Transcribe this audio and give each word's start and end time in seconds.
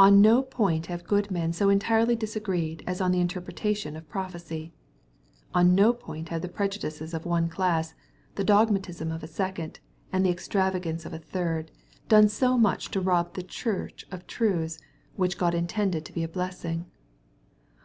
On 0.00 0.20
no 0.20 0.42
point 0.42 0.86
have 0.86 1.04
good 1.04 1.30
men 1.30 1.52
so 1.52 1.68
entirely 1.70 2.16
disagreed 2.16 2.82
as 2.88 3.00
on 3.00 3.12
the 3.12 3.20
interpretation 3.20 3.94
of 3.94 4.08
prophecy. 4.08 4.72
On 5.54 5.76
no 5.76 5.92
point 5.92 6.28
have 6.30 6.42
the 6.42 6.48
prejudices 6.48 7.14
of 7.14 7.24
one 7.24 7.48
class, 7.48 7.94
the 8.34 8.42
dogma 8.42 8.80
tism 8.80 9.14
of 9.14 9.22
a 9.22 9.28
second, 9.28 9.78
and 10.12 10.26
the 10.26 10.30
extravagance 10.30 11.06
of 11.06 11.12
a 11.12 11.20
third, 11.20 11.70
done 12.08 12.28
so 12.28 12.58
much 12.58 12.90
to 12.90 13.00
rob 13.00 13.34
the 13.34 13.44
church 13.44 14.04
of 14.10 14.26
truths, 14.26 14.80
which 15.14 15.38
God 15.38 15.54
intended 15.54 16.04
to 16.04 16.12
be 16.12 16.24
a 16.24 16.28
blessing. 16.28 16.86